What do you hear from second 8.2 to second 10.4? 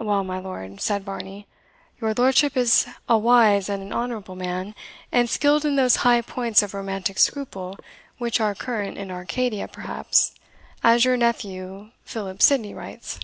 are current in Arcadia perhaps,